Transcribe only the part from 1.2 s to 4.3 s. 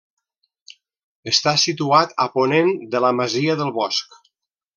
Està situat a ponent de la masia del Bosc.